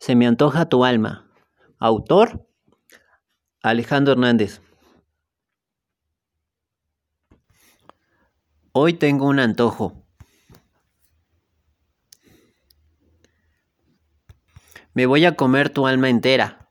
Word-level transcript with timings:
Se 0.00 0.16
me 0.16 0.26
antoja 0.26 0.66
tu 0.66 0.86
alma. 0.86 1.30
Autor 1.78 2.48
Alejandro 3.62 4.14
Hernández. 4.14 4.62
Hoy 8.72 8.94
tengo 8.94 9.26
un 9.26 9.38
antojo. 9.38 10.02
Me 14.94 15.04
voy 15.04 15.26
a 15.26 15.36
comer 15.36 15.68
tu 15.68 15.86
alma 15.86 16.08
entera, 16.08 16.70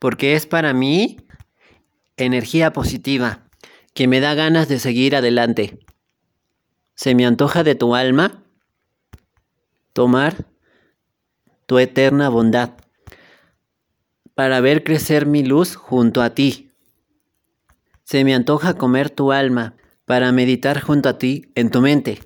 porque 0.00 0.34
es 0.34 0.46
para 0.46 0.72
mí 0.72 1.18
energía 2.16 2.72
positiva, 2.72 3.48
que 3.94 4.08
me 4.08 4.18
da 4.18 4.34
ganas 4.34 4.68
de 4.68 4.80
seguir 4.80 5.14
adelante. 5.14 5.78
Se 6.96 7.14
me 7.14 7.24
antoja 7.24 7.62
de 7.62 7.76
tu 7.76 7.94
alma 7.94 8.42
tomar 9.92 10.53
tu 11.66 11.78
eterna 11.78 12.28
bondad, 12.28 12.70
para 14.34 14.60
ver 14.60 14.84
crecer 14.84 15.26
mi 15.26 15.44
luz 15.44 15.76
junto 15.76 16.22
a 16.22 16.30
ti. 16.30 16.70
Se 18.02 18.24
me 18.24 18.34
antoja 18.34 18.74
comer 18.74 19.10
tu 19.10 19.32
alma, 19.32 19.76
para 20.04 20.32
meditar 20.32 20.80
junto 20.80 21.08
a 21.08 21.18
ti 21.18 21.50
en 21.54 21.70
tu 21.70 21.80
mente 21.80 22.20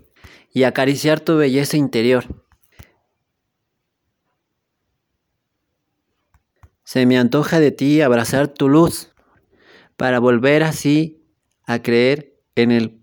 y 0.53 0.65
acariciar 0.65 1.21
tu 1.21 1.37
belleza 1.37 1.77
interior. 1.77 2.25
Se 6.83 7.07
me 7.07 7.19
antoja 7.19 7.61
de 7.61 7.71
ti 7.71 8.01
abrazar 8.01 8.49
tu 8.49 8.69
luz, 8.69 9.13
para 9.97 10.21
volver 10.21 10.63
así 10.63 11.23
a 11.67 11.83
creer 11.83 12.35
en 12.55 12.71
el 12.71 13.03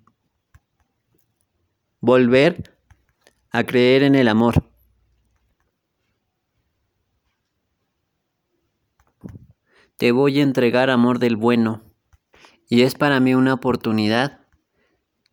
volver 2.00 2.76
a 3.52 3.64
creer 3.64 4.04
en 4.04 4.16
el 4.16 4.28
amor. 4.28 4.75
Te 9.98 10.12
voy 10.12 10.42
a 10.42 10.44
entregar 10.44 10.90
amor 10.90 11.20
del 11.20 11.38
bueno, 11.38 11.82
y 12.68 12.82
es 12.82 12.96
para 12.96 13.22
mí 13.22 13.34
una 13.34 13.54
oportunidad 13.54 14.42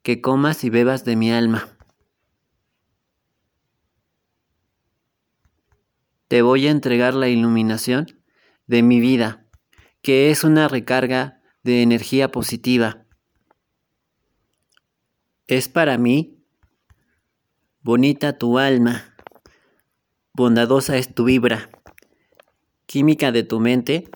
que 0.02 0.20
comas 0.20 0.62
y 0.62 0.70
bebas 0.70 1.04
de 1.04 1.16
mi 1.16 1.32
alma. 1.32 1.76
Te 6.28 6.42
voy 6.42 6.68
a 6.68 6.70
entregar 6.70 7.14
la 7.14 7.28
iluminación 7.28 8.06
de 8.68 8.84
mi 8.84 9.00
vida, 9.00 9.48
que 10.00 10.30
es 10.30 10.44
una 10.44 10.68
recarga 10.68 11.40
de 11.64 11.82
energía 11.82 12.30
positiva. 12.30 13.04
Es 15.48 15.68
para 15.68 15.98
mí 15.98 16.38
bonita 17.80 18.38
tu 18.38 18.60
alma, 18.60 19.16
bondadosa 20.32 20.96
es 20.98 21.12
tu 21.12 21.24
vibra, 21.24 21.68
química 22.86 23.32
de 23.32 23.42
tu 23.42 23.58
mente 23.58 24.08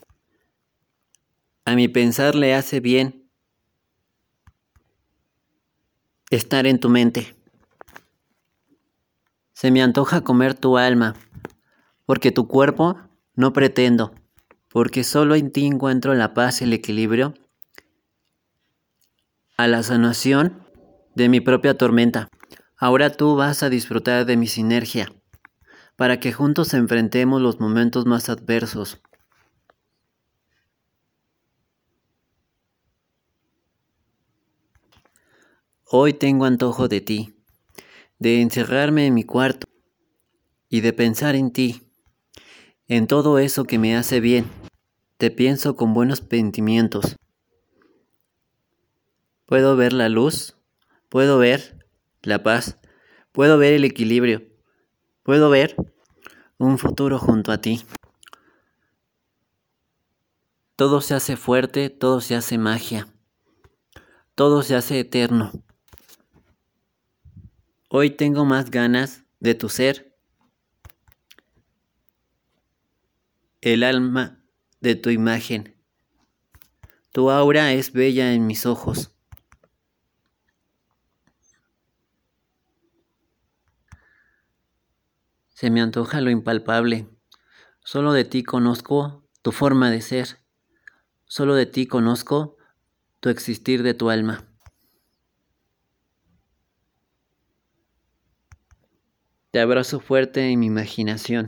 a 1.66 1.74
mi 1.74 1.88
pensar 1.88 2.36
le 2.36 2.54
hace 2.54 2.78
bien 2.78 3.28
estar 6.30 6.64
en 6.66 6.78
tu 6.78 6.88
mente. 6.88 7.36
Se 9.52 9.72
me 9.72 9.82
antoja 9.82 10.22
comer 10.22 10.54
tu 10.54 10.78
alma, 10.78 11.16
porque 12.04 12.30
tu 12.30 12.46
cuerpo 12.46 12.96
no 13.34 13.52
pretendo, 13.52 14.14
porque 14.68 15.02
solo 15.02 15.34
en 15.34 15.50
ti 15.50 15.66
encuentro 15.66 16.14
la 16.14 16.34
paz 16.34 16.60
y 16.60 16.64
el 16.64 16.72
equilibrio 16.72 17.34
a 19.56 19.66
la 19.66 19.82
sanación 19.82 20.62
de 21.16 21.28
mi 21.28 21.40
propia 21.40 21.76
tormenta. 21.76 22.28
Ahora 22.76 23.10
tú 23.10 23.34
vas 23.34 23.64
a 23.64 23.70
disfrutar 23.70 24.24
de 24.24 24.36
mi 24.36 24.46
sinergia, 24.46 25.12
para 25.96 26.20
que 26.20 26.32
juntos 26.32 26.74
enfrentemos 26.74 27.42
los 27.42 27.58
momentos 27.58 28.06
más 28.06 28.28
adversos 28.28 29.00
Hoy 35.88 36.14
tengo 36.14 36.46
antojo 36.46 36.88
de 36.88 37.00
ti, 37.00 37.36
de 38.18 38.42
encerrarme 38.42 39.06
en 39.06 39.14
mi 39.14 39.22
cuarto 39.22 39.68
y 40.68 40.80
de 40.80 40.92
pensar 40.92 41.36
en 41.36 41.52
ti, 41.52 41.80
en 42.88 43.06
todo 43.06 43.38
eso 43.38 43.62
que 43.66 43.78
me 43.78 43.96
hace 43.96 44.18
bien. 44.18 44.50
Te 45.16 45.30
pienso 45.30 45.76
con 45.76 45.94
buenos 45.94 46.24
sentimientos. 46.28 47.14
Puedo 49.46 49.76
ver 49.76 49.92
la 49.92 50.08
luz, 50.08 50.56
puedo 51.08 51.38
ver 51.38 51.86
la 52.22 52.42
paz, 52.42 52.80
puedo 53.30 53.56
ver 53.56 53.72
el 53.72 53.84
equilibrio, 53.84 54.42
puedo 55.22 55.50
ver 55.50 55.76
un 56.58 56.78
futuro 56.78 57.20
junto 57.20 57.52
a 57.52 57.60
ti. 57.60 57.86
Todo 60.74 61.00
se 61.00 61.14
hace 61.14 61.36
fuerte, 61.36 61.90
todo 61.90 62.20
se 62.20 62.34
hace 62.34 62.58
magia, 62.58 63.06
todo 64.34 64.64
se 64.64 64.74
hace 64.74 64.98
eterno. 64.98 65.52
Hoy 67.98 68.10
tengo 68.10 68.44
más 68.44 68.70
ganas 68.70 69.24
de 69.40 69.54
tu 69.54 69.70
ser, 69.70 70.14
el 73.62 73.82
alma 73.84 74.44
de 74.82 74.96
tu 74.96 75.08
imagen. 75.08 75.74
Tu 77.12 77.30
aura 77.30 77.72
es 77.72 77.94
bella 77.94 78.34
en 78.34 78.46
mis 78.46 78.66
ojos. 78.66 79.16
Se 85.54 85.70
me 85.70 85.80
antoja 85.80 86.20
lo 86.20 86.28
impalpable. 86.28 87.08
Solo 87.82 88.12
de 88.12 88.26
ti 88.26 88.42
conozco 88.42 89.26
tu 89.40 89.52
forma 89.52 89.90
de 89.90 90.02
ser. 90.02 90.44
Solo 91.24 91.54
de 91.54 91.64
ti 91.64 91.86
conozco 91.86 92.58
tu 93.20 93.30
existir 93.30 93.82
de 93.82 93.94
tu 93.94 94.10
alma. 94.10 94.45
Te 99.56 99.62
abrazo 99.62 100.00
fuerte 100.00 100.50
en 100.50 100.60
mi 100.60 100.66
imaginación. 100.66 101.46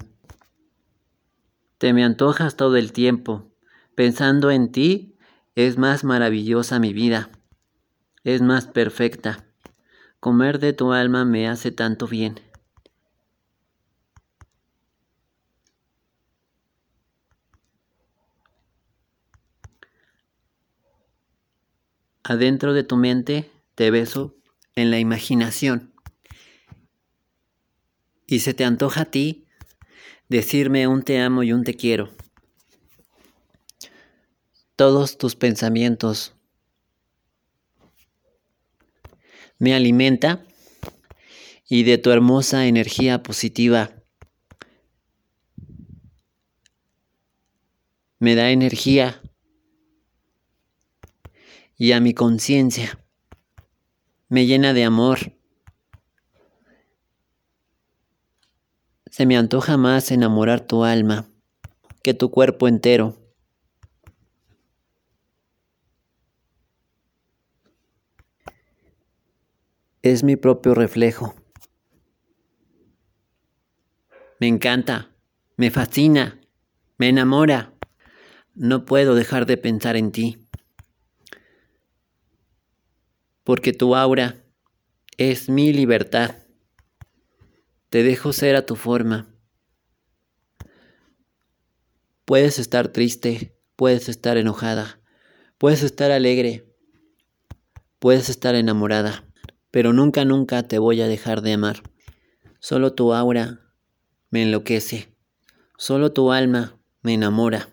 Te 1.77 1.93
me 1.93 2.05
antojas 2.05 2.57
todo 2.57 2.79
el 2.79 2.95
tiempo. 2.95 3.53
Pensando 3.95 4.51
en 4.51 4.73
ti, 4.73 5.15
es 5.57 5.77
más 5.77 6.05
maravillosa 6.05 6.79
mi 6.79 6.95
vida. 6.95 7.29
Es 8.25 8.41
más 8.41 8.67
perfecta. 8.67 9.45
Comer 10.21 10.59
de 10.59 10.73
tu 10.73 10.95
alma 10.95 11.27
me 11.27 11.49
hace 11.49 11.71
tanto 11.71 12.09
bien. 12.09 12.41
Adentro 22.23 22.73
de 22.73 22.85
tu 22.85 22.97
mente 22.97 23.51
te 23.75 23.91
beso 23.91 24.35
en 24.77 24.91
la 24.91 24.99
imaginación 24.99 25.93
y 28.29 28.41
se 28.41 28.53
te 28.53 28.65
antoja 28.65 29.01
a 29.01 29.05
ti 29.07 29.47
decirme 30.29 30.87
un 30.87 31.03
te 31.03 31.19
amo 31.19 31.43
y 31.43 31.53
un 31.53 31.65
te 31.65 31.75
quiero. 31.75 32.13
Todos 34.77 35.17
tus 35.17 35.35
pensamientos 35.35 36.35
me 39.59 39.75
alimenta 39.75 40.45
y 41.69 41.83
de 41.83 41.97
tu 41.99 42.11
hermosa 42.11 42.67
energía 42.67 43.23
positiva 43.23 43.95
me 48.19 48.35
da 48.35 48.51
energía 48.51 49.23
y 51.77 51.93
a 51.93 52.01
mi 52.01 52.13
conciencia 52.13 52.99
me 54.29 54.45
llena 54.45 54.75
de 54.75 54.85
amor 54.85 55.38
Se 59.19 59.27
me 59.27 59.37
antoja 59.37 59.77
más 59.77 60.13
enamorar 60.13 60.61
tu 60.61 60.85
alma 60.85 61.27
que 62.05 62.15
tu 62.15 62.31
cuerpo 62.31 62.69
entero. 62.69 63.17
Es 70.03 70.23
mi 70.23 70.37
propio 70.37 70.73
reflejo. 70.73 71.35
Me 74.39 74.47
encanta, 74.47 75.11
me 75.57 75.73
fascina, 75.73 76.41
me 76.97 77.09
enamora. 77.09 77.73
No 78.55 78.85
puedo 78.85 79.17
dejar 79.17 79.47
de 79.47 79.57
pensar 79.57 79.97
en 79.97 80.13
ti. 80.13 80.47
Porque 83.43 83.73
tu 83.73 83.97
aura 83.97 84.45
es 85.17 85.49
mi 85.49 85.73
libertad. 85.73 86.37
Te 87.91 88.03
dejo 88.03 88.33
ser 88.33 88.57
a 88.57 88.67
tu 88.67 88.77
forma. 88.77 89.35
Puedes 92.25 92.59
estar 92.59 92.89
triste, 92.89 93.57
puedes 93.77 94.09
estar 94.09 94.37
enojada, 94.37 95.01
puedes 95.57 95.83
estar 95.83 96.11
alegre, 96.11 96.67
puedes 97.99 98.29
estar 98.29 98.55
enamorada, 98.55 99.25
pero 99.71 99.93
nunca, 99.93 100.25
nunca 100.25 100.63
te 100.65 100.79
voy 100.79 101.01
a 101.01 101.09
dejar 101.09 101.41
de 101.41 101.55
amar. 101.55 101.83
Solo 102.61 102.93
tu 102.93 103.15
aura 103.15 103.61
me 104.31 104.43
enloquece, 104.43 105.17
Solo 105.81 106.13
tu 106.13 106.33
alma 106.33 106.77
me 107.03 107.15
enamora 107.15 107.69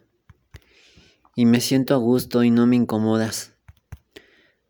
y 1.35 1.47
me 1.47 1.59
siento 1.59 1.95
a 1.95 1.97
gusto 1.97 2.43
y 2.43 2.51
no 2.51 2.67
me 2.67 2.75
incomodas. 2.75 3.55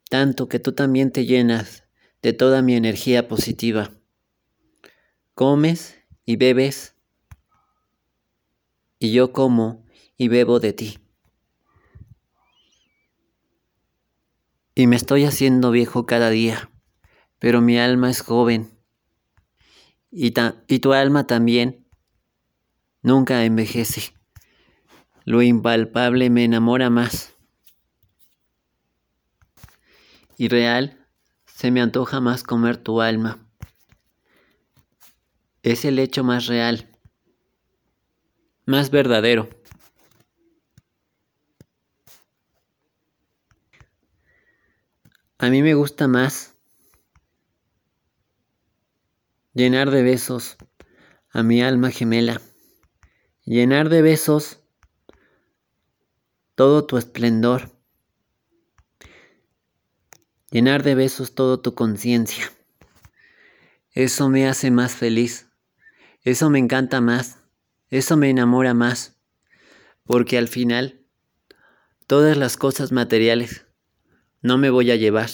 Tanto 0.09 0.47
que 0.47 0.57
tú 0.59 0.71
también 0.71 1.11
te 1.11 1.25
llenas 1.25 1.83
de 2.21 2.31
toda 2.31 2.61
mi 2.61 2.75
energía 2.75 3.27
positiva. 3.27 3.91
Comes 5.35 5.97
y 6.25 6.37
bebes 6.37 6.95
y 8.99 9.11
yo 9.11 9.33
como 9.33 9.85
y 10.15 10.29
bebo 10.29 10.61
de 10.61 10.71
ti. 10.71 10.97
Y 14.75 14.87
me 14.87 14.95
estoy 14.95 15.25
haciendo 15.25 15.71
viejo 15.71 16.05
cada 16.05 16.29
día, 16.29 16.71
pero 17.39 17.59
mi 17.59 17.77
alma 17.77 18.09
es 18.09 18.21
joven. 18.21 18.79
Y, 20.09 20.33
y 20.67 20.79
tu 20.79 20.93
alma 20.93 21.27
también 21.27 21.85
nunca 23.01 23.43
envejece. 23.43 24.13
Lo 25.25 25.41
impalpable 25.41 26.29
me 26.29 26.45
enamora 26.45 26.89
más. 26.89 27.35
Y 30.37 30.47
real, 30.47 31.05
se 31.45 31.71
me 31.71 31.81
antoja 31.81 32.21
más 32.21 32.43
comer 32.43 32.77
tu 32.77 33.01
alma. 33.01 33.44
Es 35.65 35.83
el 35.83 35.97
hecho 35.97 36.23
más 36.23 36.45
real, 36.45 36.87
más 38.67 38.91
verdadero. 38.91 39.49
A 45.39 45.49
mí 45.49 45.63
me 45.63 45.73
gusta 45.73 46.07
más 46.07 46.53
llenar 49.55 49.89
de 49.89 50.03
besos 50.03 50.55
a 51.31 51.41
mi 51.41 51.63
alma 51.63 51.89
gemela, 51.89 52.39
llenar 53.43 53.89
de 53.89 54.03
besos 54.03 54.59
todo 56.53 56.85
tu 56.85 56.99
esplendor, 56.99 57.71
llenar 60.51 60.83
de 60.83 60.93
besos 60.93 61.33
todo 61.33 61.59
tu 61.59 61.73
conciencia. 61.73 62.53
Eso 63.93 64.29
me 64.29 64.47
hace 64.47 64.69
más 64.69 64.93
feliz, 64.93 65.44
eso 66.25 66.49
me 66.49 66.57
encanta 66.57 67.01
más, 67.01 67.37
eso 67.91 68.17
me 68.17 68.31
enamora 68.31 68.73
más, 68.73 69.15
porque 70.05 70.39
al 70.39 70.47
final 70.47 71.05
todas 72.07 72.35
las 72.35 72.57
cosas 72.57 72.91
materiales 72.91 73.67
no 74.41 74.57
me 74.57 74.71
voy 74.71 74.89
a 74.89 74.95
llevar, 74.95 75.29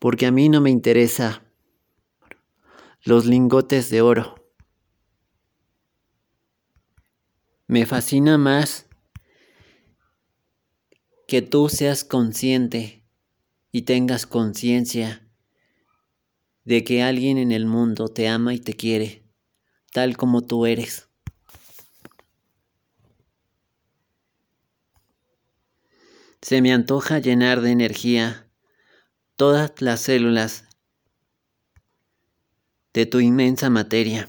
porque 0.00 0.26
a 0.26 0.32
mí 0.32 0.48
no 0.48 0.60
me 0.60 0.70
interesa 0.70 1.44
los 3.04 3.26
lingotes 3.26 3.90
de 3.90 4.02
oro. 4.02 4.34
Me 7.68 7.86
fascina 7.86 8.38
más 8.38 8.88
que 11.28 11.42
tú 11.42 11.68
seas 11.68 12.02
consciente 12.02 13.04
y 13.70 13.82
tengas 13.82 14.26
conciencia 14.26 15.29
de 16.70 16.84
que 16.84 17.02
alguien 17.02 17.36
en 17.36 17.50
el 17.50 17.66
mundo 17.66 18.10
te 18.10 18.28
ama 18.28 18.54
y 18.54 18.60
te 18.60 18.74
quiere, 18.74 19.24
tal 19.90 20.16
como 20.16 20.42
tú 20.42 20.66
eres. 20.66 21.08
Se 26.40 26.62
me 26.62 26.72
antoja 26.72 27.18
llenar 27.18 27.60
de 27.60 27.72
energía 27.72 28.48
todas 29.34 29.82
las 29.82 30.02
células 30.02 30.68
de 32.92 33.04
tu 33.04 33.18
inmensa 33.18 33.68
materia. 33.68 34.28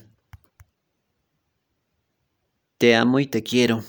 Te 2.79 2.95
amo 2.95 3.19
y 3.19 3.27
te 3.27 3.43
quiero. 3.43 3.83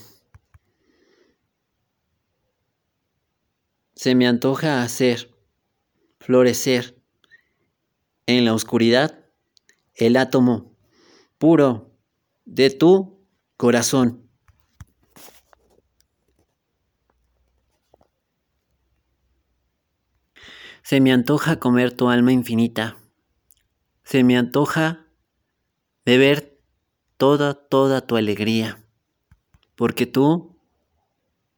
se 3.94 4.16
me 4.16 4.26
antoja 4.26 4.82
hacer 4.82 5.32
florecer 6.18 7.01
en 8.32 8.44
la 8.44 8.54
oscuridad 8.54 9.24
el 9.94 10.16
átomo 10.16 10.76
puro 11.38 11.96
de 12.44 12.70
tu 12.70 13.26
corazón. 13.56 14.28
Se 20.82 21.00
me 21.00 21.12
antoja 21.12 21.58
comer 21.58 21.92
tu 21.92 22.08
alma 22.08 22.32
infinita. 22.32 22.96
Se 24.04 24.24
me 24.24 24.36
antoja 24.36 25.06
beber 26.04 26.60
toda, 27.16 27.54
toda 27.54 28.06
tu 28.06 28.16
alegría. 28.16 28.84
Porque 29.76 30.06
tú 30.06 30.58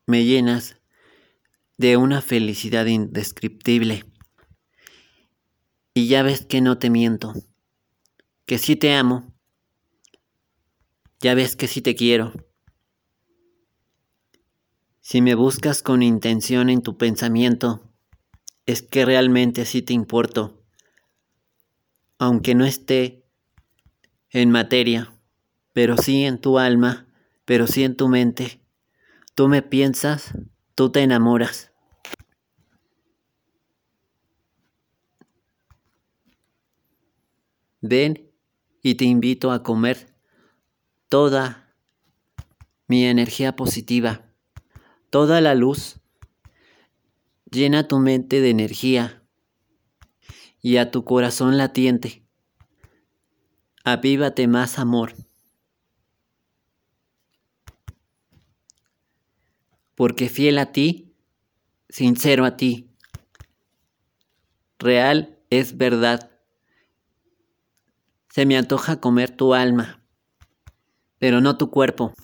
me 0.07 0.25
llenas 0.25 0.77
de 1.79 1.97
una 1.97 2.21
felicidad 2.21 2.87
indescriptible. 2.87 4.05
Y 5.95 6.09
ya 6.09 6.25
ves 6.25 6.45
que 6.45 6.61
no 6.61 6.79
te 6.79 6.91
miento, 6.91 7.33
que 8.47 8.59
sí 8.59 8.75
te 8.75 8.93
amo, 8.95 9.33
ya 11.21 11.35
ves 11.35 11.55
que 11.55 11.69
sí 11.69 11.81
te 11.83 11.95
quiero. 11.95 12.33
Si 15.01 15.23
me 15.23 15.37
buscas 15.37 15.83
con 15.83 16.03
intención 16.03 16.69
en 16.69 16.83
tu 16.83 16.99
pensamiento, 16.99 17.93
es 18.67 18.83
que 18.83 19.05
realmente 19.05 19.67
sí 19.67 19.83
te 19.83 19.93
importo, 19.93 20.65
aunque 22.19 22.57
no 22.57 22.65
esté 22.65 23.25
en 24.31 24.51
materia, 24.51 25.15
pero 25.73 25.97
sí 25.97 26.25
en 26.25 26.41
tu 26.41 26.59
alma, 26.59 27.07
pero 27.45 27.67
sí 27.69 27.85
en 27.85 27.97
tu 27.97 28.09
mente. 28.09 28.61
Tú 29.37 29.47
me 29.49 29.63
piensas 29.63 30.35
tú 30.75 30.91
te 30.91 31.03
enamoras. 31.03 31.74
Ven 37.87 38.31
y 38.83 38.95
te 38.95 39.05
invito 39.05 39.53
a 39.53 39.63
comer 39.63 40.15
toda 41.09 41.75
mi 42.87 43.05
energía 43.05 43.57
positiva, 43.57 44.23
toda 45.11 45.41
la 45.41 45.55
luz. 45.55 46.01
Llena 47.51 47.87
tu 47.87 47.99
mente 47.99 48.41
de 48.41 48.51
energía 48.51 49.23
y 50.61 50.79
a 50.79 50.91
tu 50.91 51.05
corazón 51.05 51.59
latiente. 51.59 52.25
Avívate 53.85 54.49
más 54.49 54.79
amor. 54.79 55.15
porque 59.95 60.29
fiel 60.29 60.59
a 60.59 60.73
ti, 60.73 61.15
sincero 61.89 62.45
a 62.45 62.57
ti, 62.57 62.91
real 64.79 65.39
es 65.51 65.77
verdad. 65.77 66.31
Se 68.35 68.47
me 68.47 68.59
antoja 68.59 68.99
comer 68.99 69.31
tu 69.31 69.55
alma, 69.55 70.03
pero 71.21 71.41
no 71.41 71.57
tu 71.57 71.71
cuerpo. 71.71 72.15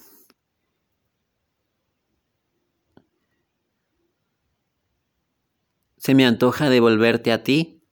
Se 5.99 6.17
me 6.17 6.27
antoja 6.27 6.69
devolverte 6.69 7.31
a 7.31 7.45
ti 7.45 7.85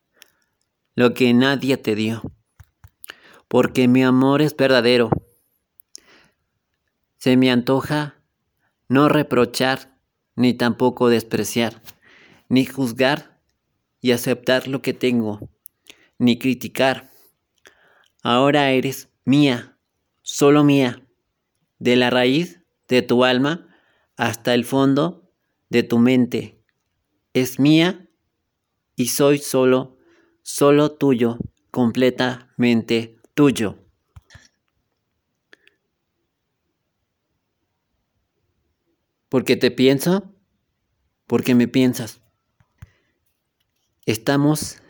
lo 0.97 1.15
que 1.15 1.33
nadie 1.33 1.77
te 1.77 1.95
dio, 1.95 2.23
porque 3.47 3.87
mi 3.87 4.03
amor 4.03 4.43
es 4.43 4.57
verdadero. 4.57 5.11
Se 7.19 7.37
me 7.37 7.53
antoja 7.53 8.21
no 8.89 9.09
reprochar, 9.09 9.97
ni 10.35 10.55
tampoco 10.55 11.09
despreciar, 11.09 11.81
ni 12.49 12.65
juzgar 12.67 13.39
y 14.01 14.11
aceptar 14.11 14.67
lo 14.67 14.83
que 14.83 14.93
tengo, 14.93 15.39
ni 16.19 16.37
criticar. 16.37 17.17
Ahora 18.23 18.71
eres 18.73 19.11
mía, 19.25 19.79
solo 20.23 20.65
mía, 20.65 21.07
de 21.79 21.97
la 21.97 22.11
raíz 22.11 22.61
de 22.89 23.03
tu 23.03 23.25
alma 23.25 23.69
hasta 24.17 24.55
el 24.55 24.65
fondo 24.65 25.31
de 25.69 25.85
tu 25.85 25.99
mente. 25.99 26.61
Es 27.33 27.61
mía 27.61 28.09
y 28.97 29.07
soy 29.07 29.39
solo, 29.39 29.97
solo 30.43 30.91
tuyo, 30.91 31.39
completamente 31.71 33.17
tuyo. 33.35 33.79
Porque 39.29 39.57
te 39.57 39.71
pienso, 39.71 40.35
porque 41.27 41.55
me 41.55 41.69
piensas. 41.69 42.21
Estamos 44.07 44.83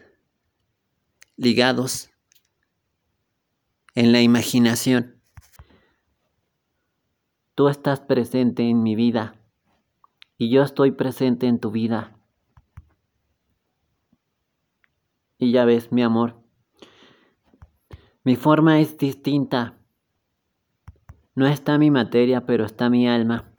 ligados 1.37 2.11
en 3.99 4.12
la 4.12 4.23
imaginación. 4.23 5.21
Tú 7.57 7.67
estás 7.67 7.99
presente 7.99 8.62
en 8.62 8.85
mi 8.85 8.95
vida 8.95 9.35
y 10.37 10.50
yo 10.50 10.62
estoy 10.62 10.93
presente 10.93 11.49
en 11.49 11.59
tu 11.59 11.73
vida. 11.73 12.17
Y 15.37 15.50
ya 15.50 15.64
ves, 15.64 15.90
mi 15.90 16.05
amor, 16.05 16.40
mi 18.23 18.37
forma 18.37 18.78
es 18.78 18.97
distinta, 18.99 19.81
No 21.35 21.49
está 21.49 21.76
mi 21.76 21.90
materia, 21.90 22.47
pero 22.47 22.67
está 22.67 22.90
mi 22.90 23.09
alma. 23.09 23.52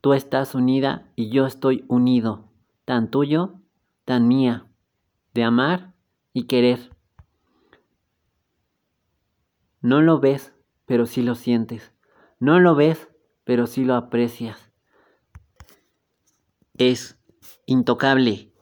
Tú 0.00 0.12
estás 0.12 0.54
unida 0.54 1.10
y 1.16 1.30
yo 1.30 1.46
estoy 1.46 1.84
unido, 1.88 2.52
tan 2.84 3.10
tuyo, 3.10 3.54
tan 4.04 4.28
mía, 4.28 4.68
de 5.32 5.42
amar 5.42 5.93
y 6.34 6.46
querer. 6.46 6.90
No 9.80 10.02
lo 10.02 10.20
ves, 10.20 10.52
pero 10.84 11.06
sí 11.06 11.22
lo 11.22 11.34
sientes. 11.34 11.92
No 12.40 12.60
lo 12.60 12.74
ves, 12.74 13.08
pero 13.44 13.66
sí 13.66 13.84
lo 13.84 13.94
aprecias. 13.94 14.72
Es 16.76 17.16
intocable. 17.64 18.52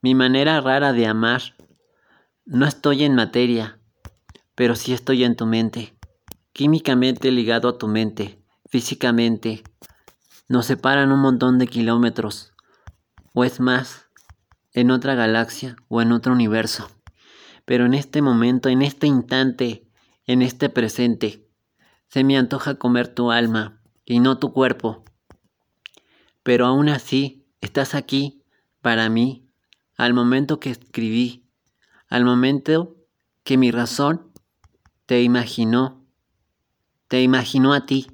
Mi 0.00 0.14
manera 0.14 0.60
rara 0.60 0.92
de 0.92 1.06
amar. 1.06 1.42
No 2.44 2.66
estoy 2.66 3.04
en 3.04 3.14
materia, 3.14 3.78
pero 4.54 4.74
sí 4.74 4.92
estoy 4.92 5.24
en 5.24 5.36
tu 5.36 5.46
mente. 5.46 5.96
Químicamente 6.52 7.30
ligado 7.30 7.68
a 7.68 7.78
tu 7.78 7.86
mente, 7.86 8.42
físicamente. 8.66 9.62
Nos 10.48 10.66
separan 10.66 11.12
un 11.12 11.20
montón 11.20 11.58
de 11.58 11.66
kilómetros. 11.66 12.52
O 13.34 13.44
es 13.44 13.60
más, 13.60 14.08
en 14.72 14.90
otra 14.90 15.14
galaxia 15.14 15.76
o 15.88 16.02
en 16.02 16.12
otro 16.12 16.32
universo. 16.32 16.90
Pero 17.64 17.86
en 17.86 17.94
este 17.94 18.22
momento, 18.22 18.68
en 18.68 18.82
este 18.82 19.06
instante, 19.06 19.88
en 20.26 20.42
este 20.42 20.68
presente, 20.68 21.48
se 22.08 22.24
me 22.24 22.36
antoja 22.36 22.74
comer 22.76 23.08
tu 23.08 23.30
alma 23.30 23.80
y 24.04 24.20
no 24.20 24.38
tu 24.38 24.52
cuerpo. 24.52 25.04
Pero 26.42 26.66
aún 26.66 26.88
así, 26.88 27.46
estás 27.60 27.94
aquí 27.94 28.44
para 28.80 29.08
mí 29.08 29.48
al 29.96 30.14
momento 30.14 30.58
que 30.58 30.70
escribí, 30.70 31.48
al 32.08 32.24
momento 32.24 32.96
que 33.44 33.56
mi 33.56 33.70
razón 33.70 34.32
te 35.06 35.22
imaginó, 35.22 36.04
te 37.08 37.22
imaginó 37.22 37.72
a 37.72 37.86
ti. 37.86 38.06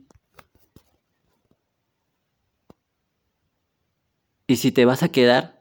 Y 4.47 4.57
si 4.57 4.73
te 4.73 4.85
vas 4.85 5.03
a 5.03 5.11
quedar, 5.11 5.58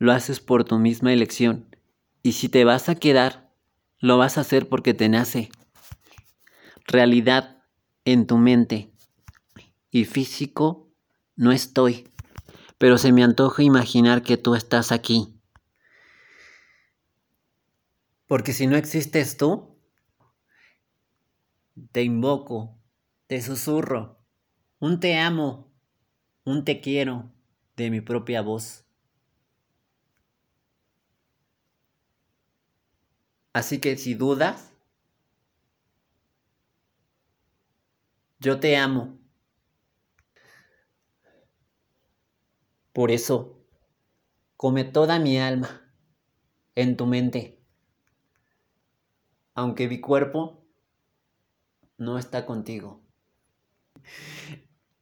lo 0.00 0.10
haces 0.10 0.40
por 0.40 0.64
tu 0.64 0.80
misma 0.80 1.12
elección. 1.12 1.76
Y 2.24 2.32
si 2.32 2.48
te 2.48 2.64
vas 2.64 2.88
a 2.88 2.96
quedar, 2.96 3.52
lo 4.00 4.18
vas 4.18 4.36
a 4.36 4.40
hacer 4.40 4.68
porque 4.68 4.94
te 4.94 5.08
nace. 5.08 5.50
Realidad 6.86 7.62
en 8.04 8.26
tu 8.26 8.36
mente. 8.36 8.90
Y 9.92 10.04
físico 10.06 10.88
no 11.36 11.52
estoy 11.52 12.10
pero 12.80 12.96
se 12.96 13.12
me 13.12 13.22
antoja 13.22 13.62
imaginar 13.62 14.22
que 14.22 14.38
tú 14.38 14.54
estás 14.54 14.90
aquí. 14.90 15.38
Porque 18.26 18.54
si 18.54 18.66
no 18.66 18.74
existes 18.76 19.36
tú, 19.36 19.76
te 21.92 22.02
invoco, 22.02 22.80
te 23.26 23.42
susurro, 23.42 24.24
un 24.78 24.98
te 24.98 25.18
amo, 25.18 25.70
un 26.44 26.64
te 26.64 26.80
quiero 26.80 27.30
de 27.76 27.90
mi 27.90 28.00
propia 28.00 28.40
voz. 28.40 28.86
Así 33.52 33.78
que 33.80 33.96
si 33.96 34.14
dudas, 34.14 34.72
yo 38.40 38.58
te 38.58 38.76
amo. 38.76 39.18
Por 42.92 43.10
eso, 43.10 43.64
come 44.56 44.84
toda 44.84 45.18
mi 45.18 45.38
alma 45.40 45.92
en 46.76 46.96
tu 46.96 47.06
mente, 47.06 47.60
aunque 49.54 49.86
mi 49.86 50.00
cuerpo 50.00 50.64
no 51.98 52.18
está 52.18 52.44
contigo. 52.46 53.00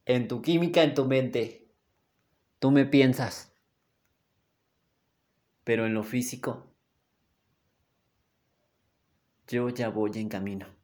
En 0.05 0.27
tu 0.27 0.41
química, 0.41 0.83
en 0.83 0.93
tu 0.93 1.05
mente, 1.05 1.69
tú 2.59 2.71
me 2.71 2.85
piensas, 2.85 3.53
pero 5.63 5.85
en 5.85 5.93
lo 5.93 6.03
físico, 6.03 6.68
yo 9.49 9.69
ya 9.69 9.89
voy 9.89 10.11
en 10.15 10.29
camino. 10.29 10.78